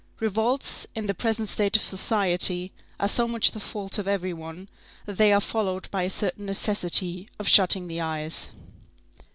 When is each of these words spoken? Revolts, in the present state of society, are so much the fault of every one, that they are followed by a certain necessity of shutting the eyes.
Revolts, 0.19 0.87
in 0.95 1.05
the 1.05 1.13
present 1.13 1.47
state 1.47 1.75
of 1.77 1.83
society, 1.83 2.71
are 2.99 3.07
so 3.07 3.27
much 3.27 3.51
the 3.51 3.59
fault 3.59 3.99
of 3.99 4.07
every 4.07 4.33
one, 4.33 4.67
that 5.05 5.19
they 5.19 5.31
are 5.31 5.39
followed 5.39 5.91
by 5.91 6.01
a 6.01 6.09
certain 6.09 6.47
necessity 6.47 7.27
of 7.37 7.47
shutting 7.47 7.87
the 7.87 8.01
eyes. 8.01 8.49